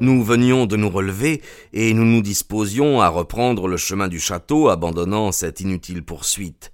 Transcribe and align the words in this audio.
Nous 0.00 0.24
venions 0.24 0.64
de 0.64 0.76
nous 0.76 0.88
relever, 0.88 1.42
et 1.74 1.92
nous 1.92 2.06
nous 2.06 2.22
disposions 2.22 3.02
à 3.02 3.08
reprendre 3.08 3.68
le 3.68 3.76
chemin 3.76 4.08
du 4.08 4.18
château, 4.18 4.70
abandonnant 4.70 5.30
cette 5.30 5.60
inutile 5.60 6.02
poursuite. 6.02 6.72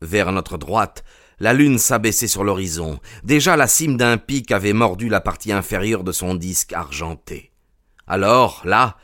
Vers 0.00 0.30
notre 0.30 0.56
droite, 0.56 1.02
la 1.40 1.52
lune 1.52 1.78
s'abaissait 1.78 2.28
sur 2.28 2.44
l'horizon. 2.44 3.00
Déjà 3.24 3.56
la 3.56 3.66
cime 3.66 3.96
d'un 3.96 4.18
pic 4.18 4.52
avait 4.52 4.72
mordu 4.72 5.08
la 5.08 5.20
partie 5.20 5.52
inférieure 5.52 6.04
de 6.04 6.12
son 6.12 6.36
disque 6.36 6.72
argenté. 6.72 7.50
Alors, 8.06 8.62
là, 8.64 8.96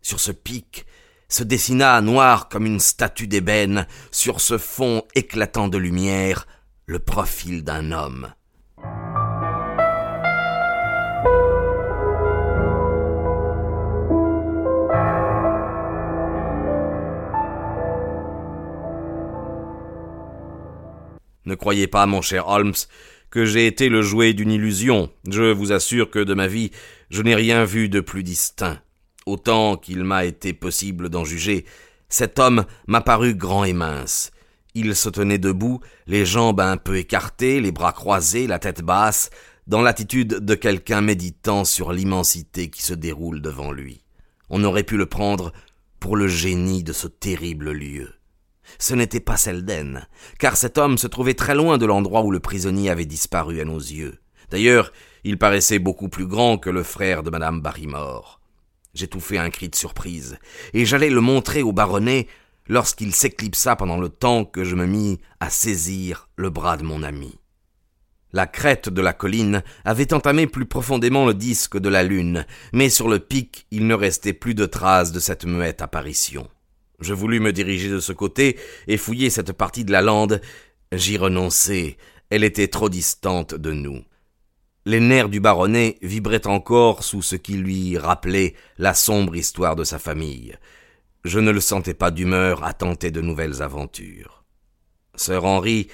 sur 0.00 0.18
ce 0.18 0.32
pic, 0.32 0.86
se 1.28 1.42
dessina 1.42 2.00
noir 2.00 2.48
comme 2.48 2.66
une 2.66 2.80
statue 2.80 3.26
d'ébène, 3.26 3.86
sur 4.10 4.40
ce 4.40 4.58
fond 4.58 5.02
éclatant 5.14 5.68
de 5.68 5.78
lumière, 5.78 6.46
le 6.86 6.98
profil 6.98 7.62
d'un 7.62 7.92
homme. 7.92 8.32
Ne 21.44 21.54
croyez 21.54 21.86
pas, 21.86 22.06
mon 22.06 22.22
cher 22.22 22.48
Holmes, 22.48 22.74
que 23.30 23.44
j'ai 23.44 23.66
été 23.66 23.88
le 23.88 24.02
jouet 24.02 24.34
d'une 24.34 24.52
illusion. 24.52 25.10
Je 25.28 25.52
vous 25.52 25.72
assure 25.72 26.10
que 26.10 26.18
de 26.18 26.34
ma 26.34 26.46
vie, 26.46 26.70
je 27.10 27.22
n'ai 27.22 27.34
rien 27.34 27.64
vu 27.64 27.88
de 27.88 28.00
plus 28.00 28.22
distinct. 28.22 28.80
Autant 29.26 29.76
qu'il 29.76 30.04
m'a 30.04 30.24
été 30.24 30.52
possible 30.52 31.08
d'en 31.08 31.24
juger, 31.24 31.64
cet 32.08 32.38
homme 32.38 32.64
m'a 32.86 33.00
paru 33.00 33.34
grand 33.34 33.64
et 33.64 33.72
mince. 33.72 34.32
Il 34.74 34.94
se 34.94 35.08
tenait 35.08 35.38
debout, 35.38 35.80
les 36.06 36.26
jambes 36.26 36.60
un 36.60 36.76
peu 36.76 36.96
écartées, 36.96 37.60
les 37.60 37.72
bras 37.72 37.92
croisés, 37.92 38.46
la 38.46 38.58
tête 38.58 38.82
basse, 38.82 39.30
dans 39.66 39.82
l'attitude 39.82 40.40
de 40.40 40.54
quelqu'un 40.54 41.00
méditant 41.00 41.64
sur 41.64 41.92
l'immensité 41.92 42.68
qui 42.68 42.82
se 42.82 42.94
déroule 42.94 43.40
devant 43.40 43.70
lui. 43.70 44.02
On 44.50 44.64
aurait 44.64 44.82
pu 44.82 44.96
le 44.96 45.06
prendre 45.06 45.52
pour 46.00 46.16
le 46.16 46.28
génie 46.28 46.82
de 46.82 46.92
ce 46.92 47.06
terrible 47.06 47.72
lieu. 47.72 48.12
Ce 48.78 48.94
n'était 48.94 49.20
pas 49.20 49.36
Selden, 49.36 50.06
car 50.38 50.56
cet 50.56 50.78
homme 50.78 50.98
se 50.98 51.06
trouvait 51.06 51.34
très 51.34 51.54
loin 51.54 51.78
de 51.78 51.86
l'endroit 51.86 52.22
où 52.22 52.30
le 52.30 52.40
prisonnier 52.40 52.90
avait 52.90 53.06
disparu 53.06 53.60
à 53.60 53.64
nos 53.64 53.78
yeux. 53.78 54.18
D'ailleurs, 54.50 54.92
il 55.24 55.38
paraissait 55.38 55.78
beaucoup 55.78 56.08
plus 56.08 56.26
grand 56.26 56.58
que 56.58 56.70
le 56.70 56.82
frère 56.82 57.22
de 57.22 57.30
madame 57.30 57.60
Barrymore. 57.60 58.40
J'étouffai 58.94 59.38
un 59.38 59.50
cri 59.50 59.68
de 59.68 59.74
surprise, 59.74 60.38
et 60.74 60.84
j'allais 60.84 61.10
le 61.10 61.20
montrer 61.20 61.62
au 61.62 61.72
baronnet 61.72 62.26
lorsqu'il 62.68 63.14
s'éclipsa 63.14 63.76
pendant 63.76 63.98
le 63.98 64.08
temps 64.08 64.44
que 64.44 64.64
je 64.64 64.76
me 64.76 64.86
mis 64.86 65.20
à 65.40 65.48
saisir 65.48 66.28
le 66.36 66.50
bras 66.50 66.76
de 66.76 66.82
mon 66.82 67.02
ami. 67.02 67.38
La 68.34 68.46
crête 68.46 68.88
de 68.88 69.02
la 69.02 69.12
colline 69.12 69.62
avait 69.84 70.14
entamé 70.14 70.46
plus 70.46 70.64
profondément 70.64 71.26
le 71.26 71.34
disque 71.34 71.78
de 71.78 71.88
la 71.90 72.02
lune, 72.02 72.46
mais 72.72 72.88
sur 72.88 73.08
le 73.08 73.18
pic 73.18 73.66
il 73.70 73.86
ne 73.86 73.94
restait 73.94 74.32
plus 74.32 74.54
de 74.54 74.64
traces 74.64 75.12
de 75.12 75.20
cette 75.20 75.44
muette 75.44 75.82
apparition. 75.82 76.48
Je 77.02 77.14
voulus 77.14 77.40
me 77.40 77.52
diriger 77.52 77.88
de 77.88 78.00
ce 78.00 78.12
côté 78.12 78.58
et 78.86 78.96
fouiller 78.96 79.30
cette 79.30 79.52
partie 79.52 79.84
de 79.84 79.92
la 79.92 80.02
lande. 80.02 80.40
J'y 80.92 81.18
renonçai. 81.18 81.96
Elle 82.30 82.44
était 82.44 82.68
trop 82.68 82.88
distante 82.88 83.54
de 83.54 83.72
nous. 83.72 84.02
Les 84.84 85.00
nerfs 85.00 85.28
du 85.28 85.38
baronnet 85.38 85.98
vibraient 86.02 86.46
encore 86.46 87.04
sous 87.04 87.22
ce 87.22 87.36
qui 87.36 87.54
lui 87.54 87.98
rappelait 87.98 88.54
la 88.78 88.94
sombre 88.94 89.36
histoire 89.36 89.76
de 89.76 89.84
sa 89.84 89.98
famille. 89.98 90.56
Je 91.24 91.38
ne 91.38 91.52
le 91.52 91.60
sentais 91.60 91.94
pas 91.94 92.10
d'humeur 92.10 92.64
à 92.64 92.72
tenter 92.72 93.10
de 93.10 93.20
nouvelles 93.20 93.62
aventures. 93.62 94.44
Sir 95.14 95.44
Henry 95.44 95.88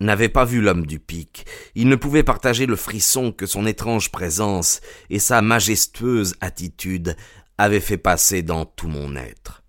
n'avait 0.00 0.28
pas 0.28 0.44
vu 0.44 0.60
l'homme 0.60 0.86
du 0.86 0.98
pic. 0.98 1.46
Il 1.74 1.88
ne 1.88 1.96
pouvait 1.96 2.24
partager 2.24 2.66
le 2.66 2.74
frisson 2.74 3.30
que 3.30 3.46
son 3.46 3.66
étrange 3.66 4.10
présence 4.10 4.80
et 5.08 5.20
sa 5.20 5.40
majestueuse 5.40 6.34
attitude 6.40 7.16
avaient 7.58 7.80
fait 7.80 7.98
passer 7.98 8.42
dans 8.42 8.64
tout 8.64 8.88
mon 8.88 9.14
être. 9.14 9.61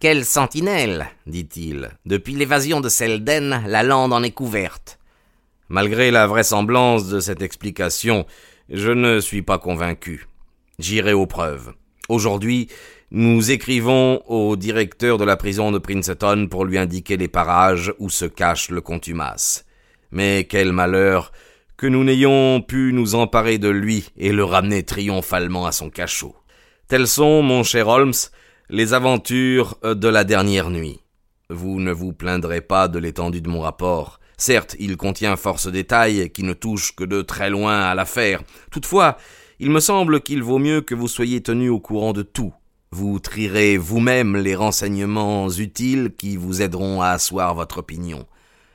Quelle 0.00 0.24
sentinelle 0.24 1.08
dit-il. 1.26 1.90
Depuis 2.06 2.34
l'évasion 2.34 2.80
de 2.80 2.88
Selden, 2.88 3.64
la 3.66 3.82
lande 3.82 4.12
en 4.12 4.22
est 4.22 4.30
couverte. 4.30 5.00
Malgré 5.68 6.12
la 6.12 6.28
vraisemblance 6.28 7.08
de 7.08 7.18
cette 7.18 7.42
explication, 7.42 8.24
je 8.68 8.92
ne 8.92 9.18
suis 9.18 9.42
pas 9.42 9.58
convaincu. 9.58 10.28
J'irai 10.78 11.14
aux 11.14 11.26
preuves. 11.26 11.72
Aujourd'hui, 12.08 12.68
nous 13.10 13.50
écrivons 13.50 14.22
au 14.28 14.54
directeur 14.54 15.18
de 15.18 15.24
la 15.24 15.36
prison 15.36 15.72
de 15.72 15.78
Princeton 15.78 16.46
pour 16.48 16.64
lui 16.64 16.78
indiquer 16.78 17.16
les 17.16 17.26
parages 17.26 17.92
où 17.98 18.08
se 18.08 18.24
cache 18.24 18.70
le 18.70 18.80
contumace. 18.80 19.64
Mais 20.12 20.46
quel 20.48 20.72
malheur 20.72 21.32
que 21.76 21.88
nous 21.88 22.04
n'ayons 22.04 22.60
pu 22.60 22.92
nous 22.92 23.16
emparer 23.16 23.58
de 23.58 23.68
lui 23.68 24.10
et 24.16 24.30
le 24.30 24.44
ramener 24.44 24.84
triomphalement 24.84 25.66
à 25.66 25.72
son 25.72 25.90
cachot. 25.90 26.36
Tels 26.86 27.08
sont, 27.08 27.42
mon 27.42 27.64
cher 27.64 27.88
Holmes, 27.88 28.14
les 28.70 28.92
aventures 28.92 29.78
de 29.82 30.08
la 30.08 30.24
dernière 30.24 30.68
nuit. 30.68 31.00
Vous 31.48 31.80
ne 31.80 31.90
vous 31.90 32.12
plaindrez 32.12 32.60
pas 32.60 32.86
de 32.86 32.98
l'étendue 32.98 33.40
de 33.40 33.48
mon 33.48 33.60
rapport. 33.60 34.20
Certes, 34.36 34.76
il 34.78 34.98
contient 34.98 35.36
force 35.36 35.68
détails 35.68 36.30
qui 36.30 36.42
ne 36.42 36.52
touchent 36.52 36.94
que 36.94 37.04
de 37.04 37.22
très 37.22 37.48
loin 37.48 37.80
à 37.80 37.94
l'affaire. 37.94 38.42
Toutefois, 38.70 39.16
il 39.58 39.70
me 39.70 39.80
semble 39.80 40.20
qu'il 40.20 40.42
vaut 40.42 40.58
mieux 40.58 40.82
que 40.82 40.94
vous 40.94 41.08
soyez 41.08 41.42
tenu 41.42 41.70
au 41.70 41.80
courant 41.80 42.12
de 42.12 42.22
tout. 42.22 42.52
Vous 42.90 43.18
trierez 43.18 43.78
vous-même 43.78 44.36
les 44.36 44.54
renseignements 44.54 45.48
utiles 45.48 46.12
qui 46.16 46.36
vous 46.36 46.60
aideront 46.60 47.00
à 47.00 47.08
asseoir 47.08 47.54
votre 47.54 47.78
opinion. 47.78 48.26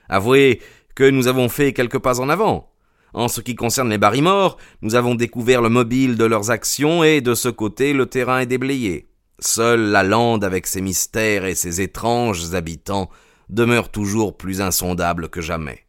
Avouez 0.09 0.59
que 0.95 1.07
nous 1.07 1.27
avons 1.27 1.49
fait 1.49 1.71
quelques 1.71 1.99
pas 1.99 2.19
en 2.19 2.29
avant. 2.29 2.71
En 3.13 3.27
ce 3.27 3.41
qui 3.41 3.53
concerne 3.53 3.91
les 3.91 3.99
Barrymore, 3.99 4.57
nous 4.81 4.95
avons 4.95 5.13
découvert 5.13 5.61
le 5.61 5.69
mobile 5.69 6.17
de 6.17 6.25
leurs 6.25 6.49
actions 6.49 7.03
et 7.03 7.21
de 7.21 7.35
ce 7.35 7.49
côté 7.49 7.93
le 7.93 8.07
terrain 8.07 8.39
est 8.39 8.47
déblayé. 8.47 9.07
Seule 9.45 9.91
la 9.91 10.03
lande 10.03 10.45
avec 10.45 10.67
ses 10.67 10.79
mystères 10.79 11.43
et 11.43 11.53
ses 11.53 11.81
étranges 11.81 12.55
habitants 12.55 13.09
demeure 13.49 13.89
toujours 13.89 14.37
plus 14.37 14.61
insondable 14.61 15.27
que 15.27 15.41
jamais. 15.41 15.85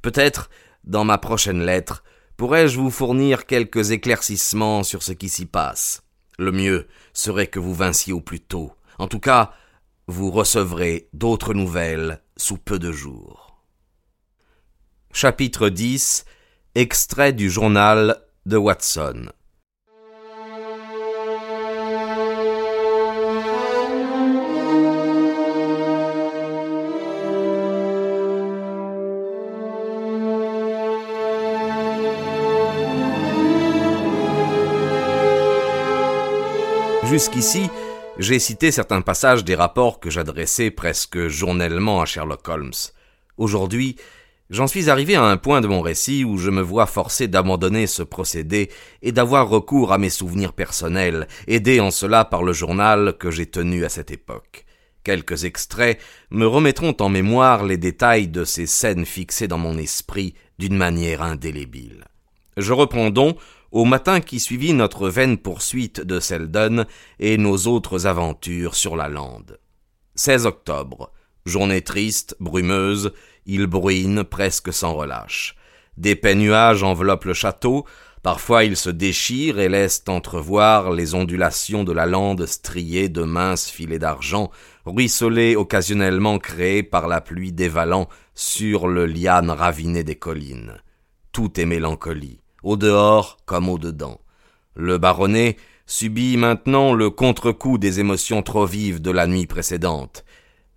Peut-être, 0.00 0.48
dans 0.84 1.02
ma 1.02 1.18
prochaine 1.18 1.64
lettre, 1.64 2.04
pourrais-je 2.36 2.78
vous 2.78 2.92
fournir 2.92 3.46
quelques 3.46 3.90
éclaircissements 3.90 4.84
sur 4.84 5.02
ce 5.02 5.10
qui 5.10 5.28
s'y 5.28 5.44
passe. 5.44 6.04
Le 6.38 6.52
mieux 6.52 6.86
serait 7.12 7.48
que 7.48 7.58
vous 7.58 7.74
vinssiez 7.74 8.12
au 8.12 8.20
plus 8.20 8.40
tôt. 8.40 8.72
En 8.98 9.08
tout 9.08 9.18
cas, 9.18 9.50
vous 10.06 10.30
recevrez 10.30 11.08
d'autres 11.12 11.52
nouvelles 11.52 12.22
sous 12.36 12.58
peu 12.58 12.78
de 12.78 12.92
jours. 12.92 13.60
Chapitre 15.12 15.68
10 15.68 16.26
Extrait 16.76 17.32
du 17.32 17.50
journal 17.50 18.22
de 18.46 18.56
Watson. 18.56 19.30
Jusqu'ici, 37.08 37.68
j'ai 38.18 38.38
cité 38.38 38.70
certains 38.70 39.02
passages 39.02 39.44
des 39.44 39.54
rapports 39.54 40.00
que 40.00 40.08
j'adressais 40.08 40.70
presque 40.70 41.28
journellement 41.28 42.00
à 42.00 42.06
Sherlock 42.06 42.48
Holmes. 42.48 42.72
Aujourd'hui, 43.36 43.96
j'en 44.48 44.66
suis 44.66 44.88
arrivé 44.88 45.14
à 45.14 45.24
un 45.24 45.36
point 45.36 45.60
de 45.60 45.66
mon 45.66 45.82
récit 45.82 46.24
où 46.24 46.38
je 46.38 46.50
me 46.50 46.62
vois 46.62 46.86
forcé 46.86 47.28
d'abandonner 47.28 47.86
ce 47.86 48.02
procédé 48.02 48.70
et 49.02 49.12
d'avoir 49.12 49.48
recours 49.48 49.92
à 49.92 49.98
mes 49.98 50.10
souvenirs 50.10 50.54
personnels, 50.54 51.28
aidés 51.46 51.78
en 51.78 51.90
cela 51.90 52.24
par 52.24 52.42
le 52.42 52.52
journal 52.52 53.16
que 53.18 53.30
j'ai 53.30 53.46
tenu 53.46 53.84
à 53.84 53.90
cette 53.90 54.10
époque. 54.10 54.64
Quelques 55.04 55.44
extraits 55.44 56.00
me 56.30 56.46
remettront 56.46 56.96
en 57.00 57.10
mémoire 57.10 57.64
les 57.64 57.76
détails 57.76 58.28
de 58.28 58.44
ces 58.44 58.66
scènes 58.66 59.04
fixées 59.04 59.48
dans 59.48 59.58
mon 59.58 59.76
esprit 59.76 60.34
d'une 60.58 60.76
manière 60.76 61.22
indélébile. 61.22 62.06
Je 62.56 62.72
reprends 62.72 63.10
donc 63.10 63.36
au 63.74 63.84
matin 63.84 64.20
qui 64.20 64.38
suivit 64.38 64.72
notre 64.72 65.08
vaine 65.08 65.36
poursuite 65.36 66.00
de 66.00 66.20
Selden 66.20 66.86
et 67.18 67.36
nos 67.36 67.56
autres 67.66 68.06
aventures 68.06 68.76
sur 68.76 68.94
la 68.94 69.08
lande. 69.08 69.58
16 70.14 70.46
octobre. 70.46 71.10
Journée 71.44 71.82
triste, 71.82 72.36
brumeuse, 72.38 73.12
il 73.46 73.66
bruine 73.66 74.22
presque 74.22 74.72
sans 74.72 74.94
relâche. 74.94 75.56
D'épais 75.96 76.36
nuages 76.36 76.84
enveloppent 76.84 77.24
le 77.24 77.34
château, 77.34 77.84
parfois 78.22 78.62
ils 78.62 78.76
se 78.76 78.90
déchirent 78.90 79.58
et 79.58 79.68
laissent 79.68 80.04
entrevoir 80.06 80.92
les 80.92 81.16
ondulations 81.16 81.82
de 81.82 81.92
la 81.92 82.06
lande 82.06 82.46
striée 82.46 83.08
de 83.08 83.24
minces 83.24 83.68
filets 83.68 83.98
d'argent, 83.98 84.52
ruisselés 84.86 85.56
occasionnellement 85.56 86.38
créés 86.38 86.84
par 86.84 87.08
la 87.08 87.20
pluie 87.20 87.50
dévalant 87.50 88.08
sur 88.36 88.86
le 88.86 89.06
liane 89.06 89.50
raviné 89.50 90.04
des 90.04 90.16
collines. 90.16 90.76
Tout 91.32 91.58
est 91.58 91.66
mélancolie, 91.66 92.43
au 92.64 92.76
dehors 92.76 93.36
comme 93.44 93.68
au 93.68 93.78
dedans. 93.78 94.20
Le 94.74 94.98
baronnet 94.98 95.56
subit 95.86 96.36
maintenant 96.36 96.94
le 96.94 97.10
contre-coup 97.10 97.78
des 97.78 98.00
émotions 98.00 98.42
trop 98.42 98.66
vives 98.66 99.00
de 99.00 99.10
la 99.10 99.26
nuit 99.26 99.46
précédente. 99.46 100.24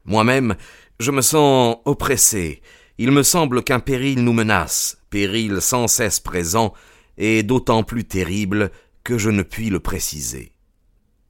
Moi-même, 0.06 0.56
je 1.00 1.12
me 1.12 1.22
sens 1.22 1.78
oppressé. 1.86 2.62
Il 2.98 3.12
me 3.12 3.24
semble 3.24 3.64
qu'un 3.64 3.80
péril 3.80 4.24
nous 4.24 4.34
menace, 4.34 4.98
péril 5.10 5.62
sans 5.62 5.88
cesse 5.88 6.20
présent, 6.20 6.74
et 7.18 7.42
d'autant 7.42 7.84
plus 7.84 8.06
terrible 8.06 8.72
que 9.04 9.18
je 9.18 9.30
ne 9.30 9.44
puis 9.44 9.70
le 9.70 9.80
préciser. 9.80 10.52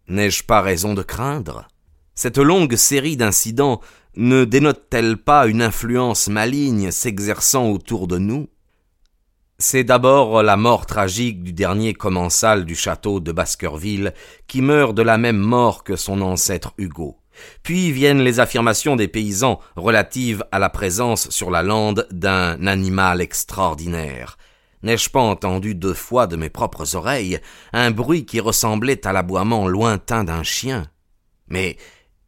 N'ai-je 0.08 0.44
pas 0.44 0.62
raison 0.62 0.94
de 0.94 1.04
craindre? 1.04 1.68
Cette 2.16 2.40
longue 2.40 2.76
série 2.76 3.18
d'incidents 3.18 3.80
ne 4.16 4.44
dénote-t-elle 4.44 5.18
pas 5.18 5.46
une 5.46 5.62
influence 5.62 6.28
maligne 6.28 6.92
s'exerçant 6.92 7.70
autour 7.70 8.08
de 8.08 8.18
nous? 8.18 8.48
C'est 9.60 9.84
d'abord 9.84 10.44
la 10.44 10.56
mort 10.56 10.86
tragique 10.86 11.42
du 11.42 11.52
dernier 11.52 11.94
commensal 11.96 12.64
du 12.64 12.76
château 12.76 13.20
de 13.20 13.32
Baskerville, 13.32 14.14
qui 14.46 14.62
meurt 14.62 14.94
de 14.94 15.02
la 15.02 15.18
même 15.18 15.38
mort 15.38 15.84
que 15.84 15.96
son 15.96 16.22
ancêtre 16.22 16.74
Hugo. 16.78 17.18
Puis 17.64 17.92
viennent 17.92 18.22
les 18.22 18.40
affirmations 18.40 18.96
des 18.96 19.08
paysans 19.08 19.60
relatives 19.76 20.44
à 20.52 20.60
la 20.60 20.70
présence 20.70 21.30
sur 21.30 21.50
la 21.50 21.64
lande 21.64 22.08
d'un 22.12 22.68
animal 22.68 23.20
extraordinaire. 23.20 24.38
N'ai-je 24.84 25.10
pas 25.10 25.22
entendu 25.22 25.74
deux 25.74 25.94
fois 25.94 26.28
de 26.28 26.36
mes 26.36 26.50
propres 26.50 26.96
oreilles 26.96 27.40
un 27.74 27.90
bruit 27.90 28.26
qui 28.26 28.40
ressemblait 28.40 29.08
à 29.08 29.14
l'aboiement 29.14 29.68
lointain 29.68 30.24
d'un 30.24 30.44
chien? 30.44 30.86
Mais 31.48 31.78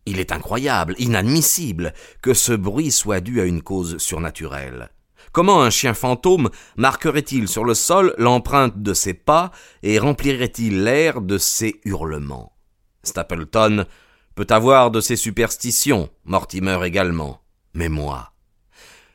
il 0.07 0.19
est 0.19 0.31
incroyable, 0.31 0.95
inadmissible, 0.97 1.93
que 2.23 2.33
ce 2.33 2.53
bruit 2.53 2.91
soit 2.91 3.21
dû 3.21 3.39
à 3.39 3.45
une 3.45 3.61
cause 3.61 3.99
surnaturelle. 3.99 4.89
Comment 5.31 5.61
un 5.61 5.69
chien 5.69 5.93
fantôme 5.93 6.49
marquerait-il 6.75 7.47
sur 7.47 7.63
le 7.63 7.73
sol 7.73 8.15
l'empreinte 8.17 8.81
de 8.81 8.93
ses 8.93 9.13
pas 9.13 9.51
et 9.83 9.99
remplirait-il 9.99 10.83
l'air 10.83 11.21
de 11.21 11.37
ses 11.37 11.79
hurlements? 11.85 12.53
Stapleton 13.03 13.85
peut 14.35 14.47
avoir 14.49 14.91
de 14.91 15.01
ses 15.01 15.15
superstitions, 15.15 16.09
Mortimer 16.25 16.79
également, 16.85 17.41
mais 17.73 17.89
moi. 17.89 18.33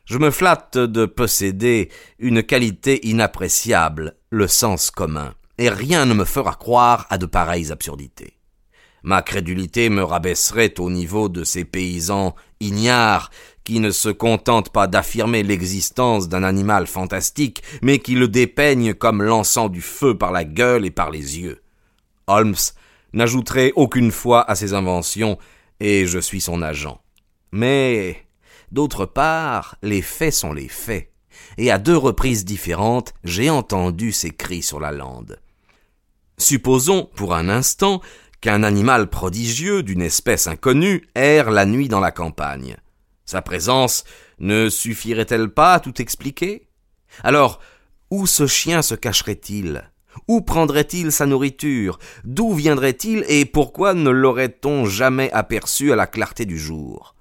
Je 0.05 0.19
me 0.19 0.31
flatte 0.31 0.76
de 0.76 1.06
posséder 1.06 1.90
une 2.19 2.43
qualité 2.43 3.06
inappréciable, 3.08 4.17
le 4.31 4.46
sens 4.46 4.90
commun, 4.90 5.34
et 5.56 5.70
rien 5.70 6.05
ne 6.05 6.14
me 6.14 6.25
fera 6.25 6.55
croire 6.55 7.06
à 7.08 7.17
de 7.17 7.26
pareilles 7.26 7.72
absurdités. 7.72 8.38
Ma 9.02 9.22
crédulité 9.22 9.90
me 9.90 10.02
rabaisserait 10.02 10.81
au 10.81 10.90
niveau 10.90 11.28
de 11.28 11.44
ces 11.44 11.64
paysans 11.64 12.34
ignares 12.60 13.31
qui 13.64 13.81
ne 13.81 13.90
se 13.90 14.11
contentent 14.11 14.70
pas 14.70 14.87
d'affirmer 14.87 15.43
l'existence 15.43 16.28
d'un 16.28 16.43
animal 16.43 16.87
fantastique, 16.87 17.62
mais 17.82 17.99
qui 17.99 18.14
le 18.14 18.28
dépeignent 18.28 18.94
comme 18.94 19.22
lançant 19.22 19.69
du 19.69 19.81
feu 19.81 20.16
par 20.16 20.32
la 20.32 20.44
gueule 20.44 20.84
et 20.84 20.90
par 20.90 21.11
les 21.11 21.38
yeux. 21.38 21.62
Holmes 22.26 22.55
n'ajouterait 23.14 23.72
aucune 23.75 24.11
fois 24.11 24.49
à 24.49 24.55
ses 24.55 24.75
inventions, 24.75 25.38
et 25.81 26.06
je 26.06 26.19
suis 26.19 26.40
son 26.40 26.62
agent. 26.62 27.00
Mais, 27.52 28.26
d'autre 28.70 29.06
part, 29.06 29.76
les 29.82 30.02
faits 30.02 30.34
sont 30.34 30.52
les 30.52 30.69
faits, 30.69 31.10
et 31.56 31.70
à 31.70 31.78
deux 31.78 31.96
reprises 31.96 32.44
différentes, 32.44 33.14
j'ai 33.25 33.49
entendu 33.49 34.12
ces 34.12 34.31
cris 34.31 34.62
sur 34.62 34.81
la 34.81 34.93
lande. 34.93 35.40
Supposons, 36.37 37.08
pour 37.14 37.34
un 37.34 37.49
instant, 37.49 38.00
qu'un 38.40 38.62
animal 38.62 39.08
prodigieux 39.08 39.82
d'une 39.82 40.02
espèce 40.02 40.49
inconnue 40.49 41.08
erre 41.14 41.50
la 41.50 41.64
nuit 41.64 41.88
dans 41.88 42.00
la 42.00 42.10
campagne. 42.10 42.76
Sa 43.24 43.42
présence 43.42 44.04
ne 44.38 44.68
suffirait-elle 44.68 45.48
pas 45.48 45.74
à 45.74 45.80
tout 45.80 46.00
expliquer? 46.00 46.68
Alors, 47.22 47.60
où 48.10 48.26
ce 48.26 48.46
chien 48.46 48.82
se 48.82 48.94
cacherait-il? 48.94 49.90
Où 50.28 50.42
prendrait-il 50.42 51.10
sa 51.10 51.26
nourriture? 51.26 51.98
D'où 52.24 52.54
viendrait-il 52.54 53.24
et 53.28 53.44
pourquoi 53.44 53.94
ne 53.94 54.10
l'aurait-on 54.10 54.84
jamais 54.84 55.30
aperçu 55.32 55.92
à 55.92 55.96
la 55.96 56.06
clarté 56.06 56.44
du 56.44 56.58
jour? 56.58 57.14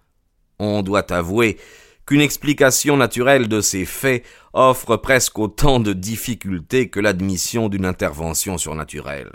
On 0.59 0.83
doit 0.83 1.11
avouer 1.11 1.57
qu'une 2.05 2.21
explication 2.21 2.97
naturelle 2.97 3.47
de 3.47 3.61
ces 3.61 3.85
faits 3.85 4.23
offre 4.51 4.97
presque 4.97 5.39
autant 5.39 5.79
de 5.79 5.93
difficultés 5.93 6.89
que 6.89 6.99
l'admission 6.99 7.69
d'une 7.69 7.85
intervention 7.85 8.57
surnaturelle. 8.57 9.31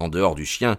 En 0.00 0.08
dehors 0.08 0.34
du 0.34 0.46
chien, 0.46 0.78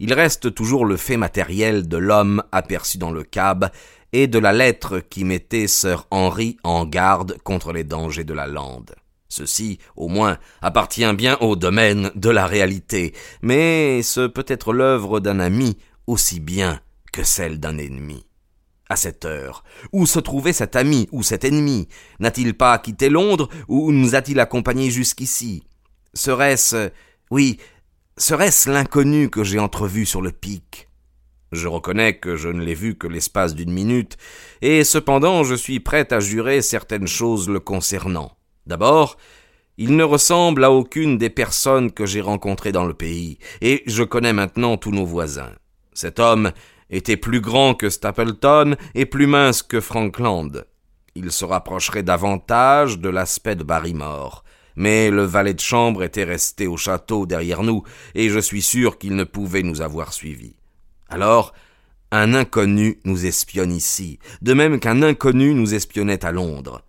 il 0.00 0.12
reste 0.12 0.52
toujours 0.54 0.84
le 0.84 0.96
fait 0.96 1.16
matériel 1.16 1.86
de 1.86 1.96
l'homme 1.96 2.42
aperçu 2.50 2.98
dans 2.98 3.12
le 3.12 3.22
cab 3.22 3.70
et 4.14 4.28
de 4.28 4.38
la 4.38 4.52
lettre 4.52 5.00
qui 5.00 5.24
mettait 5.24 5.66
sœur 5.66 6.06
Henri 6.12 6.56
en 6.62 6.86
garde 6.86 7.36
contre 7.42 7.72
les 7.72 7.82
dangers 7.82 8.22
de 8.22 8.32
la 8.32 8.46
lande. 8.46 8.94
Ceci, 9.28 9.80
au 9.96 10.06
moins, 10.06 10.38
appartient 10.62 11.12
bien 11.14 11.36
au 11.40 11.56
domaine 11.56 12.12
de 12.14 12.30
la 12.30 12.46
réalité, 12.46 13.12
mais 13.42 14.02
ce 14.02 14.28
peut 14.28 14.44
être 14.46 14.72
l'œuvre 14.72 15.18
d'un 15.18 15.40
ami 15.40 15.76
aussi 16.06 16.38
bien 16.38 16.80
que 17.12 17.24
celle 17.24 17.58
d'un 17.58 17.76
ennemi. 17.76 18.24
À 18.88 18.94
cette 18.94 19.24
heure, 19.24 19.64
où 19.92 20.06
se 20.06 20.20
trouvait 20.20 20.52
cet 20.52 20.76
ami 20.76 21.08
ou 21.10 21.24
cet 21.24 21.44
ennemi? 21.44 21.88
N'a-t-il 22.20 22.54
pas 22.54 22.78
quitté 22.78 23.08
Londres 23.08 23.48
ou 23.66 23.90
nous 23.90 24.14
a-t-il 24.14 24.38
accompagnés 24.38 24.90
jusqu'ici? 24.90 25.64
Serait-ce, 26.12 26.90
oui, 27.32 27.58
Serait-ce 28.16 28.70
l'inconnu 28.70 29.28
que 29.28 29.42
j'ai 29.42 29.58
entrevu 29.58 30.06
sur 30.06 30.22
le 30.22 30.30
pic? 30.30 30.88
Je 31.52 31.68
reconnais 31.68 32.16
que 32.16 32.36
je 32.36 32.48
ne 32.48 32.64
l'ai 32.64 32.74
vu 32.74 32.96
que 32.96 33.06
l'espace 33.06 33.54
d'une 33.54 33.72
minute, 33.72 34.16
et 34.62 34.84
cependant 34.84 35.44
je 35.44 35.54
suis 35.54 35.80
prêt 35.80 36.12
à 36.12 36.20
jurer 36.20 36.62
certaines 36.62 37.06
choses 37.06 37.48
le 37.48 37.60
concernant. 37.60 38.36
D'abord, 38.66 39.16
il 39.76 39.96
ne 39.96 40.04
ressemble 40.04 40.64
à 40.64 40.72
aucune 40.72 41.18
des 41.18 41.30
personnes 41.30 41.92
que 41.92 42.06
j'ai 42.06 42.20
rencontrées 42.20 42.72
dans 42.72 42.86
le 42.86 42.94
pays, 42.94 43.38
et 43.60 43.82
je 43.86 44.02
connais 44.02 44.32
maintenant 44.32 44.76
tous 44.76 44.92
nos 44.92 45.04
voisins. 45.04 45.52
Cet 45.92 46.18
homme 46.18 46.52
était 46.90 47.16
plus 47.16 47.40
grand 47.40 47.74
que 47.74 47.90
Stapleton 47.90 48.76
et 48.94 49.06
plus 49.06 49.26
mince 49.26 49.62
que 49.62 49.80
Frankland. 49.80 50.66
Il 51.14 51.30
se 51.30 51.44
rapprocherait 51.44 52.02
davantage 52.02 52.98
de 52.98 53.08
l'aspect 53.08 53.56
de 53.56 53.64
Barrymore 53.64 54.44
mais 54.76 55.10
le 55.10 55.22
valet 55.22 55.54
de 55.54 55.60
chambre 55.60 56.02
était 56.02 56.24
resté 56.24 56.66
au 56.66 56.76
château 56.76 57.26
derrière 57.26 57.62
nous, 57.62 57.82
et 58.14 58.28
je 58.28 58.38
suis 58.38 58.62
sûr 58.62 58.98
qu'il 58.98 59.16
ne 59.16 59.24
pouvait 59.24 59.62
nous 59.62 59.80
avoir 59.80 60.12
suivis. 60.12 60.56
Alors, 61.08 61.52
un 62.10 62.34
inconnu 62.34 63.00
nous 63.04 63.26
espionne 63.26 63.72
ici, 63.72 64.18
de 64.42 64.54
même 64.54 64.78
qu'un 64.78 65.02
inconnu 65.02 65.54
nous 65.54 65.74
espionnait 65.74 66.24
à 66.24 66.32
Londres. 66.32 66.82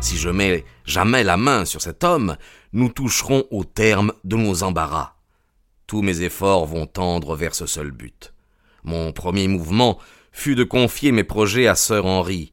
Si 0.00 0.16
je 0.16 0.28
mets 0.28 0.64
jamais 0.84 1.24
la 1.24 1.36
main 1.36 1.64
sur 1.64 1.82
cet 1.82 2.04
homme, 2.04 2.36
nous 2.72 2.88
toucherons 2.88 3.44
au 3.50 3.64
terme 3.64 4.12
de 4.22 4.36
nos 4.36 4.62
embarras. 4.62 5.16
Tous 5.88 6.02
mes 6.02 6.22
efforts 6.22 6.66
vont 6.66 6.86
tendre 6.86 7.34
vers 7.34 7.54
ce 7.54 7.66
seul 7.66 7.90
but. 7.90 8.32
Mon 8.84 9.12
premier 9.12 9.48
mouvement 9.48 9.98
fut 10.30 10.54
de 10.54 10.62
confier 10.62 11.10
mes 11.10 11.24
projets 11.24 11.66
à 11.66 11.74
sœur 11.74 12.06
Henri. 12.06 12.52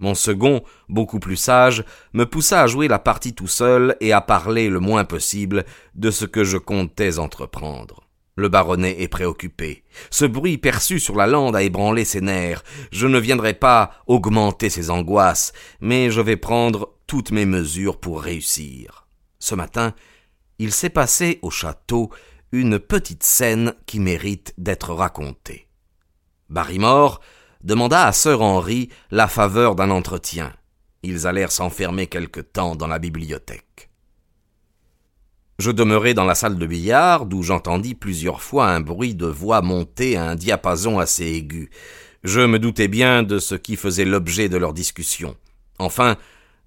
Mon 0.00 0.14
second, 0.14 0.62
beaucoup 0.88 1.20
plus 1.20 1.36
sage, 1.36 1.84
me 2.14 2.24
poussa 2.24 2.62
à 2.62 2.66
jouer 2.66 2.88
la 2.88 2.98
partie 2.98 3.34
tout 3.34 3.46
seul 3.46 3.96
et 4.00 4.12
à 4.12 4.20
parler 4.20 4.70
le 4.70 4.80
moins 4.80 5.04
possible 5.04 5.64
de 5.94 6.10
ce 6.10 6.24
que 6.24 6.42
je 6.42 6.56
comptais 6.56 7.18
entreprendre. 7.18 8.08
Le 8.36 8.48
baronnet 8.48 9.02
est 9.02 9.08
préoccupé. 9.08 9.84
Ce 10.10 10.24
bruit 10.24 10.56
perçu 10.56 10.98
sur 10.98 11.14
la 11.14 11.26
lande 11.26 11.54
a 11.54 11.62
ébranlé 11.62 12.06
ses 12.06 12.22
nerfs. 12.22 12.64
Je 12.90 13.06
ne 13.06 13.18
viendrai 13.18 13.52
pas 13.52 13.90
augmenter 14.06 14.70
ses 14.70 14.88
angoisses, 14.88 15.52
mais 15.80 16.10
je 16.10 16.22
vais 16.22 16.38
prendre 16.38 16.94
toutes 17.06 17.32
mes 17.32 17.44
mesures 17.44 18.00
pour 18.00 18.22
réussir. 18.22 19.06
Ce 19.38 19.54
matin, 19.54 19.94
il 20.58 20.72
s'est 20.72 20.90
passé 20.90 21.38
au 21.42 21.50
château 21.50 22.10
une 22.52 22.78
petite 22.78 23.24
scène 23.24 23.74
qui 23.84 24.00
mérite 24.00 24.54
d'être 24.56 24.94
racontée. 24.94 25.68
Barrymore 26.48 27.20
demanda 27.62 28.06
à 28.06 28.12
sœur 28.12 28.42
Henri 28.42 28.88
la 29.10 29.28
faveur 29.28 29.74
d'un 29.74 29.90
entretien. 29.90 30.52
Ils 31.02 31.26
allèrent 31.26 31.52
s'enfermer 31.52 32.06
quelque 32.06 32.40
temps 32.40 32.76
dans 32.76 32.86
la 32.86 32.98
bibliothèque. 32.98 33.90
Je 35.58 35.70
demeurai 35.70 36.14
dans 36.14 36.24
la 36.24 36.34
salle 36.34 36.56
de 36.56 36.66
billard, 36.66 37.26
d'où 37.26 37.42
j'entendis 37.42 37.94
plusieurs 37.94 38.40
fois 38.40 38.68
un 38.68 38.80
bruit 38.80 39.14
de 39.14 39.26
voix 39.26 39.60
monter 39.60 40.16
à 40.16 40.24
un 40.24 40.34
diapason 40.34 40.98
assez 40.98 41.26
aigu. 41.26 41.70
Je 42.24 42.40
me 42.40 42.58
doutais 42.58 42.88
bien 42.88 43.22
de 43.22 43.38
ce 43.38 43.54
qui 43.54 43.76
faisait 43.76 44.06
l'objet 44.06 44.48
de 44.48 44.56
leur 44.56 44.72
discussion. 44.72 45.36
Enfin, 45.78 46.16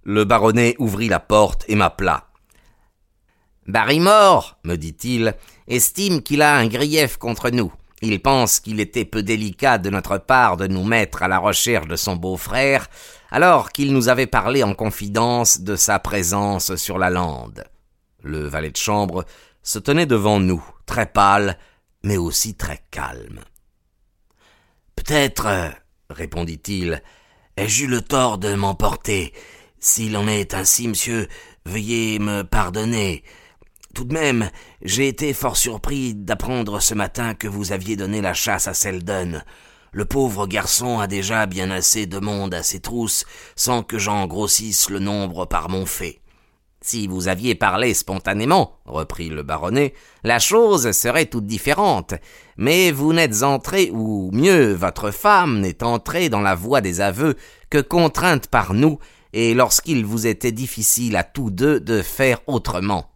le 0.03 0.25
baronnet 0.25 0.75
ouvrit 0.77 1.09
la 1.09 1.19
porte 1.19 1.65
et 1.67 1.75
m'appela. 1.75 2.29
Barrymore, 3.67 4.57
me 4.63 4.75
dit-il, 4.75 5.35
estime 5.67 6.21
qu'il 6.21 6.41
a 6.41 6.55
un 6.55 6.67
grief 6.67 7.17
contre 7.17 7.49
nous. 7.49 7.73
Il 8.05 8.21
pense 8.21 8.59
qu'il 8.59 8.81
était 8.81 9.05
peu 9.05 9.23
délicat 9.23 9.77
de 9.77 9.89
notre 9.89 10.17
part 10.17 10.57
de 10.57 10.67
nous 10.67 10.83
mettre 10.83 11.23
à 11.23 11.29
la 11.29 11.39
recherche 11.39 11.87
de 11.87 11.95
son 11.95 12.17
beau-frère, 12.17 12.89
alors 13.31 13.71
qu'il 13.71 13.93
nous 13.93 14.09
avait 14.09 14.27
parlé 14.27 14.61
en 14.61 14.73
confidence 14.73 15.61
de 15.61 15.77
sa 15.77 15.99
présence 15.99 16.75
sur 16.75 16.97
la 16.97 17.09
lande. 17.09 17.63
Le 18.21 18.45
valet 18.45 18.71
de 18.71 18.77
chambre 18.77 19.23
se 19.61 19.79
tenait 19.79 20.05
devant 20.05 20.41
nous, 20.41 20.61
très 20.85 21.05
pâle, 21.05 21.57
mais 22.03 22.17
aussi 22.17 22.55
très 22.55 22.83
calme. 22.91 23.39
Peut-être, 24.97 25.71
répondit-il, 26.09 27.01
ai-je 27.55 27.85
eu 27.85 27.87
le 27.87 28.01
tort 28.01 28.37
de 28.37 28.53
m'emporter? 28.53 29.33
S'il 29.79 30.17
en 30.17 30.27
est 30.27 30.53
ainsi, 30.53 30.89
monsieur, 30.89 31.29
veuillez 31.65 32.19
me 32.19 32.43
pardonner. 32.43 33.23
Tout 33.93 34.05
de 34.05 34.13
même, 34.13 34.49
j'ai 34.81 35.07
été 35.07 35.33
fort 35.33 35.55
surpris 35.55 36.15
d'apprendre 36.15 36.79
ce 36.79 36.95
matin 36.95 37.35
que 37.35 37.47
vous 37.47 37.71
aviez 37.71 37.95
donné 37.95 38.21
la 38.21 38.33
chasse 38.33 38.67
à 38.67 38.73
Selden. 38.73 39.43
Le 39.91 40.05
pauvre 40.05 40.47
garçon 40.47 40.99
a 40.99 41.05
déjà 41.05 41.45
bien 41.45 41.69
assez 41.69 42.07
de 42.07 42.17
monde 42.17 42.55
à 42.55 42.63
ses 42.63 42.79
trousses, 42.79 43.23
sans 43.55 43.83
que 43.83 43.99
j'en 43.99 44.25
grossisse 44.25 44.89
le 44.89 44.97
nombre 44.97 45.45
par 45.45 45.69
mon 45.69 45.85
fait. 45.85 46.21
Si 46.81 47.07
vous 47.07 47.27
aviez 47.27 47.53
parlé 47.53 47.93
spontanément, 47.93 48.79
reprit 48.85 49.29
le 49.29 49.43
baronnet, 49.43 49.93
la 50.23 50.39
chose 50.39 50.91
serait 50.91 51.27
toute 51.27 51.45
différente. 51.45 52.15
Mais 52.57 52.91
vous 52.91 53.13
n'êtes 53.13 53.43
entré, 53.43 53.91
ou 53.93 54.31
mieux, 54.33 54.73
votre 54.73 55.11
femme 55.11 55.59
n'est 55.59 55.83
entrée 55.83 56.29
dans 56.29 56.41
la 56.41 56.55
voie 56.55 56.81
des 56.81 56.99
aveux 56.99 57.35
que 57.69 57.77
contrainte 57.77 58.47
par 58.47 58.73
nous, 58.73 58.97
et 59.33 59.53
lorsqu'il 59.53 60.03
vous 60.03 60.25
était 60.25 60.51
difficile 60.51 61.15
à 61.15 61.23
tous 61.23 61.51
deux 61.51 61.79
de 61.79 62.01
faire 62.01 62.41
autrement. 62.47 63.12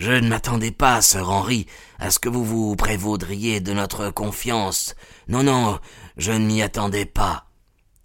Je 0.00 0.12
ne 0.12 0.28
m'attendais 0.28 0.70
pas, 0.70 1.02
sœur 1.02 1.28
Henri, 1.28 1.66
à 1.98 2.10
ce 2.10 2.18
que 2.18 2.30
vous 2.30 2.42
vous 2.42 2.74
prévaudriez 2.74 3.60
de 3.60 3.74
notre 3.74 4.08
confiance. 4.08 4.94
Non, 5.28 5.42
non, 5.42 5.78
je 6.16 6.32
ne 6.32 6.38
m'y 6.38 6.62
attendais 6.62 7.04
pas. 7.04 7.44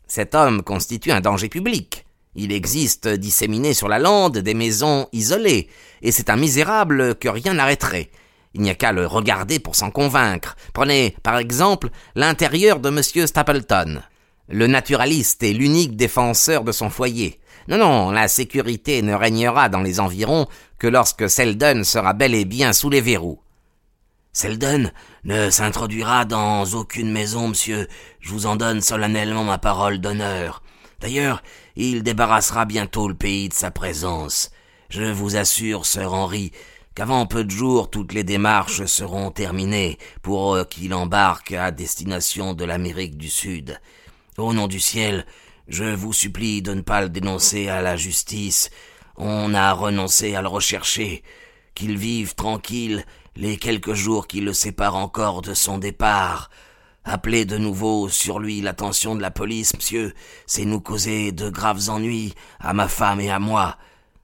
Cet 0.05 0.35
homme 0.35 0.61
constitue 0.61 1.13
un 1.13 1.21
danger 1.21 1.47
public. 1.47 2.05
Il 2.35 2.51
existe 2.51 3.07
disséminé 3.07 3.73
sur 3.73 3.87
la 3.87 3.97
lande 3.97 4.39
des 4.39 4.53
maisons 4.53 5.07
isolées, 5.13 5.69
et 6.01 6.11
c'est 6.11 6.29
un 6.29 6.35
misérable 6.35 7.15
que 7.15 7.29
rien 7.29 7.53
n'arrêterait. 7.53 8.11
Il 8.55 8.61
n'y 8.61 8.69
a 8.69 8.75
qu'à 8.75 8.91
le 8.91 9.07
regarder 9.07 9.59
pour 9.59 9.77
s'en 9.77 9.89
convaincre. 9.89 10.57
Prenez, 10.73 11.15
par 11.23 11.37
exemple, 11.37 11.87
l'intérieur 12.13 12.81
de 12.81 12.89
M. 12.89 13.25
Stapleton. 13.25 14.01
Le 14.49 14.67
naturaliste 14.67 15.43
est 15.43 15.53
l'unique 15.53 15.95
défenseur 15.95 16.65
de 16.65 16.73
son 16.73 16.89
foyer. 16.89 17.39
Non, 17.67 17.77
non, 17.77 18.11
la 18.11 18.27
sécurité 18.27 19.01
ne 19.01 19.13
régnera 19.13 19.69
dans 19.69 19.81
les 19.81 19.99
environs 19.99 20.47
que 20.77 20.87
lorsque 20.87 21.29
Selden 21.29 21.83
sera 21.83 22.13
bel 22.13 22.35
et 22.35 22.45
bien 22.45 22.73
sous 22.73 22.89
les 22.89 23.01
verrous. 23.01 23.39
Selden 24.33 24.91
ne 25.23 25.49
s'introduira 25.49 26.25
dans 26.25 26.65
aucune 26.73 27.11
maison, 27.11 27.47
monsieur. 27.47 27.87
Je 28.19 28.31
vous 28.31 28.45
en 28.45 28.55
donne 28.55 28.81
solennellement 28.81 29.43
ma 29.43 29.57
parole 29.57 29.99
d'honneur. 29.99 30.61
D'ailleurs, 30.99 31.41
il 31.75 32.03
débarrassera 32.03 32.65
bientôt 32.65 33.07
le 33.07 33.15
pays 33.15 33.49
de 33.49 33.53
sa 33.53 33.71
présence. 33.71 34.51
Je 34.89 35.03
vous 35.03 35.35
assure, 35.35 35.85
sœur 35.85 36.13
Henri, 36.13 36.51
qu'avant 36.93 37.25
peu 37.25 37.43
de 37.43 37.51
jours 37.51 37.89
toutes 37.89 38.13
les 38.13 38.23
démarches 38.23 38.85
seront 38.85 39.31
terminées 39.31 39.97
pour 40.21 40.67
qu'il 40.67 40.93
embarque 40.93 41.53
à 41.53 41.71
destination 41.71 42.53
de 42.53 42.65
l'Amérique 42.65 43.17
du 43.17 43.29
Sud. 43.29 43.79
Au 44.37 44.53
nom 44.53 44.67
du 44.67 44.79
ciel, 44.79 45.25
je 45.67 45.83
vous 45.83 46.13
supplie 46.13 46.61
de 46.61 46.73
ne 46.73 46.81
pas 46.81 47.01
le 47.01 47.09
dénoncer 47.09 47.67
à 47.69 47.81
la 47.81 47.97
justice. 47.97 48.69
On 49.17 49.53
a 49.53 49.73
renoncé 49.73 50.35
à 50.35 50.41
le 50.41 50.47
rechercher. 50.47 51.23
Qu'il 51.73 51.97
vive 51.97 52.35
tranquille 52.35 53.05
les 53.35 53.57
quelques 53.57 53.93
jours 53.93 54.27
qui 54.27 54.41
le 54.41 54.53
séparent 54.53 54.95
encore 54.95 55.41
de 55.41 55.53
son 55.53 55.77
départ. 55.77 56.49
Appelez 57.03 57.45
de 57.45 57.57
nouveau 57.57 58.09
sur 58.09 58.39
lui 58.39 58.61
l'attention 58.61 59.15
de 59.15 59.21
la 59.21 59.31
police, 59.31 59.75
monsieur, 59.75 60.13
c'est 60.47 60.65
nous 60.65 60.79
causer 60.79 61.31
de 61.31 61.49
graves 61.49 61.89
ennuis 61.89 62.33
à 62.59 62.73
ma 62.73 62.87
femme 62.87 63.19
et 63.19 63.29
à 63.29 63.39
moi. 63.39 63.77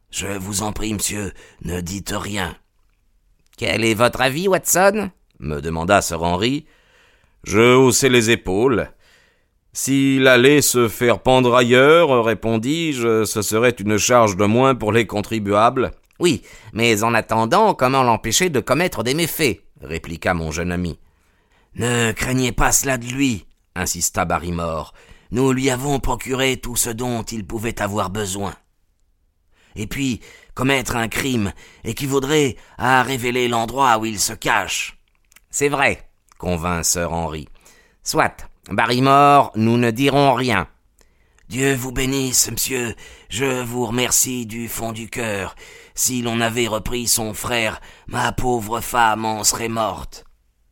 Je 0.10 0.28
vous 0.28 0.64
en 0.64 0.74
prie, 0.74 0.94
monsieur, 0.94 1.32
ne 1.64 1.80
dites 1.82 2.14
rien. 2.16 2.56
Quel 3.58 3.84
est 3.84 3.94
votre 3.94 4.22
avis, 4.22 4.48
Watson? 4.48 5.12
me 5.40 5.60
demanda 5.60 6.02
Sir 6.02 6.24
Henry. 6.24 6.66
Je 7.44 7.76
haussai 7.76 8.10
les 8.10 8.30
épaules. 8.30 8.90
S'il 9.74 10.28
allait 10.28 10.62
se 10.62 10.90
faire 10.90 11.20
pendre 11.20 11.56
ailleurs, 11.56 12.26
répondis-je, 12.26 13.24
ce 13.24 13.42
serait 13.42 13.70
une 13.70 13.98
charge 13.98 14.36
de 14.36 14.46
moins 14.46 14.76
pour 14.76 14.92
les 14.92 15.08
contribuables. 15.08 15.92
Oui, 16.20 16.42
mais 16.74 17.04
en 17.04 17.14
attendant, 17.14 17.74
comment 17.74 18.04
l'empêcher 18.04 18.50
de 18.50 18.60
commettre 18.60 19.04
des 19.04 19.14
méfaits 19.14 19.62
répliqua 19.82 20.34
mon 20.34 20.52
jeune 20.52 20.72
ami. 20.72 21.00
Ne 21.76 22.12
craignez 22.12 22.52
pas 22.52 22.74
cela 22.74 22.98
de 22.98 23.06
lui, 23.06 23.46
insista 23.76 24.26
Barrymore. 24.26 24.94
Nous 25.32 25.54
lui 25.54 25.70
avons 25.70 26.00
procuré 26.00 26.58
tout 26.58 26.76
ce 26.76 26.90
dont 26.90 27.24
il 27.24 27.48
pouvait 27.48 27.82
avoir 27.82 28.10
besoin. 28.10 28.54
Et 29.78 29.88
puis, 29.88 30.20
commettre 30.54 30.98
un 30.98 31.08
crime 31.08 31.54
équivaudrait 31.86 32.58
à 32.78 33.04
révéler 33.04 33.48
l'endroit 33.48 33.98
où 33.98 34.06
il 34.06 34.20
se 34.20 34.34
cache. 34.34 34.98
C'est 35.50 35.70
vrai, 35.70 36.10
convint 36.38 36.84
Sir 36.84 37.14
Henry. 37.14 37.48
Soit, 38.04 38.51
Barrymore, 38.70 39.52
nous 39.56 39.78
ne 39.78 39.92
dirons 39.92 40.34
rien. 40.34 40.68
Dieu 41.50 41.74
vous 41.74 41.92
bénisse, 41.92 42.50
monsieur. 42.50 42.96
Je 43.30 43.62
vous 43.64 43.86
remercie 43.86 44.46
du 44.46 44.70
fond 44.70 44.92
du 44.92 45.10
cœur. 45.10 45.56
Si 45.96 46.22
l'on 46.22 46.40
avait 46.40 46.68
repris 46.68 47.08
son 47.08 47.34
frère, 47.34 47.82
ma 48.08 48.32
pauvre 48.32 48.80
femme 48.80 49.26
en 49.26 49.44
serait 49.44 49.68
morte. 49.68 50.24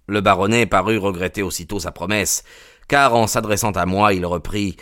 Le 0.07 0.21
baronnet 0.21 0.65
parut 0.65 0.97
regretter 0.97 1.43
aussitôt 1.43 1.79
sa 1.79 1.91
promesse, 1.91 2.43
car 2.87 3.13
en 3.13 3.27
s'adressant 3.27 3.71
à 3.71 3.85
moi, 3.85 4.13
il 4.13 4.25
reprit 4.25 4.77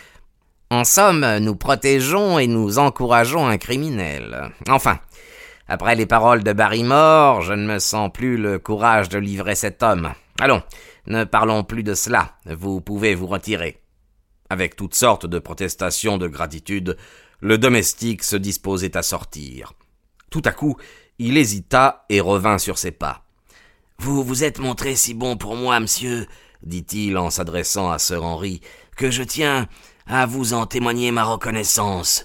En 0.70 0.84
somme, 0.84 1.38
nous 1.38 1.56
protégeons 1.56 2.38
et 2.38 2.46
nous 2.46 2.78
encourageons 2.78 3.46
un 3.46 3.58
criminel. 3.58 4.52
Enfin, 4.68 5.00
après 5.66 5.96
les 5.96 6.06
paroles 6.06 6.44
de 6.44 6.52
Barrymore, 6.52 7.42
je 7.42 7.54
ne 7.54 7.66
me 7.66 7.78
sens 7.78 8.10
plus 8.12 8.36
le 8.36 8.58
courage 8.58 9.08
de 9.08 9.18
livrer 9.18 9.54
cet 9.54 9.82
homme. 9.82 10.12
Allons, 10.40 10.62
ne 11.08 11.24
parlons 11.24 11.64
plus 11.64 11.82
de 11.82 11.94
cela. 11.94 12.36
Vous 12.46 12.80
pouvez 12.80 13.14
vous 13.14 13.26
retirer. 13.26 13.82
Avec 14.50 14.76
toutes 14.76 14.94
sortes 14.94 15.26
de 15.26 15.38
protestations 15.38 16.18
de 16.18 16.28
gratitude, 16.28 16.96
le 17.40 17.58
domestique 17.58 18.22
se 18.22 18.36
disposait 18.36 18.96
à 18.96 19.02
sortir. 19.02 19.72
Tout 20.30 20.42
à 20.44 20.52
coup, 20.52 20.76
il 21.18 21.36
hésita 21.36 22.04
et 22.08 22.20
revint 22.20 22.58
sur 22.58 22.78
ses 22.78 22.90
pas. 22.90 23.24
Vous 23.98 24.22
vous 24.22 24.44
êtes 24.44 24.60
montré 24.60 24.94
si 24.94 25.14
bon 25.14 25.36
pour 25.36 25.56
moi, 25.56 25.80
monsieur, 25.80 26.26
dit-il 26.62 27.16
en 27.18 27.30
s'adressant 27.30 27.90
à 27.90 27.98
sir 27.98 28.22
Henry, 28.22 28.60
que 28.96 29.10
je 29.10 29.22
tiens 29.22 29.66
à 30.06 30.26
vous 30.26 30.52
en 30.52 30.66
témoigner 30.66 31.10
ma 31.10 31.24
reconnaissance. 31.24 32.24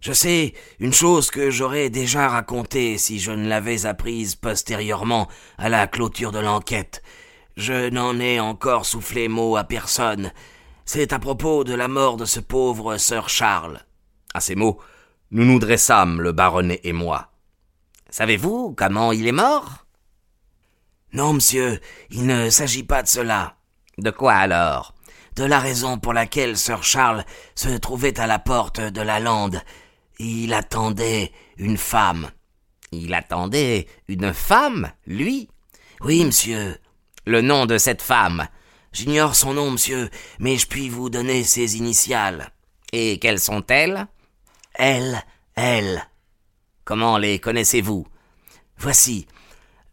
Je 0.00 0.12
sais 0.12 0.52
une 0.80 0.92
chose 0.92 1.30
que 1.30 1.50
j'aurais 1.50 1.88
déjà 1.88 2.28
racontée 2.28 2.98
si 2.98 3.18
je 3.18 3.30
ne 3.32 3.48
l'avais 3.48 3.86
apprise 3.86 4.34
postérieurement 4.34 5.28
à 5.56 5.68
la 5.68 5.86
clôture 5.86 6.30
de 6.30 6.40
l'enquête. 6.40 7.02
Je 7.56 7.88
n'en 7.90 8.18
ai 8.18 8.40
encore 8.40 8.84
soufflé 8.84 9.28
mot 9.28 9.56
à 9.56 9.64
personne. 9.64 10.32
C'est 10.84 11.12
à 11.12 11.18
propos 11.18 11.64
de 11.64 11.74
la 11.74 11.88
mort 11.88 12.16
de 12.16 12.24
ce 12.24 12.40
pauvre 12.40 12.96
sir 12.96 13.28
Charles. 13.28 13.80
À 14.34 14.40
ces 14.40 14.56
mots, 14.56 14.80
nous 15.30 15.44
nous 15.44 15.58
dressâmes, 15.58 16.20
le 16.20 16.32
baronnet 16.32 16.80
et 16.82 16.92
moi. 16.92 17.30
Savez-vous 18.10 18.74
comment 18.76 19.12
il 19.12 19.26
est 19.26 19.32
mort? 19.32 19.86
Non, 21.12 21.32
monsieur, 21.34 21.80
il 22.10 22.26
ne 22.26 22.50
s'agit 22.50 22.82
pas 22.82 23.02
de 23.02 23.08
cela. 23.08 23.56
De 23.98 24.10
quoi 24.10 24.34
alors? 24.34 24.94
De 25.36 25.44
la 25.44 25.60
raison 25.60 25.98
pour 25.98 26.12
laquelle 26.12 26.56
sir 26.56 26.82
Charles 26.82 27.24
se 27.54 27.68
trouvait 27.76 28.18
à 28.18 28.26
la 28.26 28.38
porte 28.40 28.80
de 28.80 29.00
la 29.00 29.20
lande. 29.20 29.62
Il 30.18 30.52
attendait 30.52 31.32
une 31.56 31.78
femme. 31.78 32.30
Il 32.90 33.14
attendait 33.14 33.86
une 34.08 34.32
femme, 34.32 34.90
lui? 35.06 35.48
Oui, 36.00 36.24
monsieur. 36.24 36.76
Le 37.26 37.40
nom 37.40 37.66
de 37.66 37.78
cette 37.78 38.02
femme 38.02 38.46
J'ignore 38.92 39.34
son 39.34 39.54
nom, 39.54 39.72
monsieur, 39.72 40.08
mais 40.38 40.56
je 40.56 40.68
puis 40.68 40.88
vous 40.88 41.10
donner 41.10 41.42
ses 41.42 41.76
initiales. 41.76 42.50
Et 42.92 43.18
quelles 43.18 43.40
sont-elles 43.40 44.06
Elle, 44.74 45.20
elle. 45.56 46.06
Comment 46.84 47.18
les 47.18 47.40
connaissez-vous? 47.40 48.06
Voici. 48.78 49.26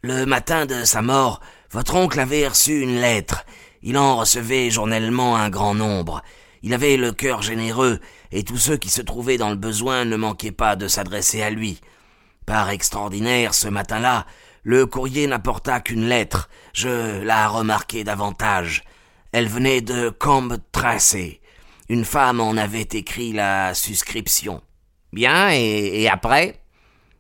Le 0.04 0.26
matin 0.26 0.68
de 0.68 0.84
sa 0.84 1.02
mort, 1.02 1.42
votre 1.72 1.96
oncle 1.96 2.20
avait 2.20 2.48
reçu 2.48 2.82
une 2.82 3.02
lettre. 3.02 3.44
Il 3.82 3.98
en 3.98 4.18
recevait 4.18 4.70
journellement 4.70 5.36
un 5.36 5.50
grand 5.50 5.74
nombre. 5.74 6.22
Il 6.62 6.74
avait 6.76 6.98
le 6.98 7.12
cœur 7.12 7.42
généreux, 7.42 8.00
et 8.32 8.44
tous 8.44 8.58
ceux 8.58 8.78
qui 8.78 8.90
se 8.90 9.02
trouvaient 9.02 9.38
dans 9.38 9.50
le 9.50 9.56
besoin 9.56 10.06
ne 10.06 10.16
manquaient 10.16 10.52
pas 10.52 10.76
de 10.76 10.88
s'adresser 10.88 11.42
à 11.42 11.50
lui. 11.50 11.82
Par 12.46 12.70
extraordinaire, 12.70 13.56
ce 13.56 13.68
matin-là, 13.68 14.28
le 14.64 14.86
courrier 14.86 15.28
n'apporta 15.28 15.80
qu'une 15.80 16.08
lettre. 16.08 16.50
Je 16.74 17.22
la 17.22 17.48
remarquai 17.48 18.04
davantage. 18.04 18.84
Elle 19.32 19.48
venait 19.48 19.82
de 19.82 20.10
Combe 20.10 20.58
Tracé. 20.72 21.42
Une 21.90 22.06
femme 22.06 22.40
en 22.40 22.58
avait 22.58 22.88
écrit 22.92 23.34
la 23.34 23.74
suscription. 23.74 24.62
Bien, 25.14 25.52
et, 25.52 26.02
et 26.02 26.10
après? 26.10 26.62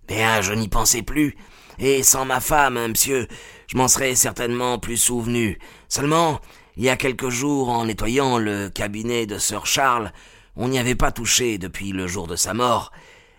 Bien, 0.07 0.41
je 0.41 0.53
n'y 0.53 0.67
pensais 0.67 1.01
plus. 1.01 1.36
Et 1.79 2.03
sans 2.03 2.25
ma 2.25 2.39
femme, 2.39 2.88
monsieur, 2.88 3.27
je 3.67 3.77
m'en 3.77 3.88
serais 3.88 4.15
certainement 4.15 4.77
plus 4.77 4.98
souvenu. 4.98 5.57
Seulement, 5.89 6.39
il 6.77 6.83
y 6.83 6.89
a 6.89 6.98
quelques 6.98 7.29
jours, 7.29 7.69
en 7.69 7.86
nettoyant 7.86 8.38
le 8.38 8.69
cabinet 8.69 9.25
de 9.25 9.38
sir 9.38 9.65
Charles, 9.65 10.12
on 10.55 10.67
n'y 10.67 10.79
avait 10.79 10.95
pas 10.95 11.12
touché 11.12 11.57
depuis 11.57 11.91
le 11.91 12.07
jour 12.07 12.27
de 12.27 12.36
sa 12.36 12.53
mort. 12.53 12.91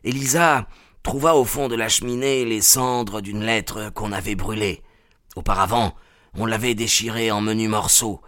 Elisa 0.04 0.66
trouva 1.02 1.37
au 1.37 1.44
fond 1.44 1.68
de 1.68 1.75
la 1.75 1.88
cheminée 1.88 2.44
les 2.44 2.61
cendres 2.61 3.21
d'une 3.21 3.44
lettre 3.44 3.90
qu'on 3.90 4.12
avait 4.12 4.35
brûlée. 4.35 4.82
Auparavant, 5.37 5.94
on 6.35 6.47
l'avait 6.47 6.75
déchirée 6.75 7.30
en 7.30 7.40
menus 7.40 7.68
morceaux. 7.68 8.21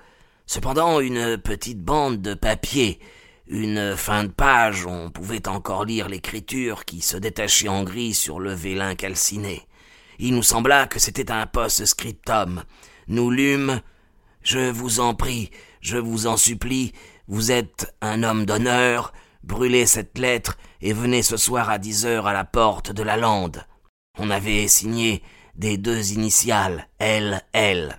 Cependant, 0.47 1.01
une 1.01 1.39
petite 1.39 1.81
bande 1.81 2.21
de 2.21 2.35
papier, 2.35 2.99
une 3.47 3.97
fin 3.97 4.25
de 4.25 4.31
page, 4.31 4.87
on 4.87 5.11
pouvait 5.11 5.49
encore 5.49 5.85
lire 5.85 6.09
l'écriture 6.09 6.85
qui 6.85 7.01
se 7.01 7.17
détachait 7.17 7.69
en 7.69 7.83
gris 7.83 8.15
sur 8.15 8.41
le 8.41 8.53
vélin 8.53 8.95
calciné. 8.95 9.63
Il 10.19 10.35
nous 10.35 10.43
sembla 10.43 10.87
que 10.87 10.99
c'était 10.99 11.31
un 11.31 11.47
post-scriptum. 11.47 12.63
Nous 13.09 13.31
lûmes 13.31 13.81
Je 14.43 14.71
vous 14.71 15.01
en 15.01 15.15
prie, 15.15 15.51
je 15.81 15.97
vous 15.97 16.27
en 16.27 16.37
supplie, 16.37 16.93
vous 17.29 17.53
êtes 17.53 17.95
un 18.01 18.23
homme 18.23 18.45
d'honneur, 18.45 19.13
brûlez 19.43 19.87
cette 19.87 20.19
lettre 20.19 20.57
et 20.85 20.93
venez 20.93 21.23
ce 21.23 21.39
soir 21.39 21.71
à 21.71 21.79
dix 21.79 22.05
heures 22.05 22.27
à 22.27 22.35
la 22.35 22.45
porte 22.45 22.93
de 22.93 23.03
la 23.03 23.17
lande. 23.17 23.65
On 24.19 24.31
avait 24.31 24.69
signé 24.69 25.23
des 25.55 25.79
deux 25.79 26.13
initiales 26.13 26.89
L. 26.99 27.41
L. 27.55 27.99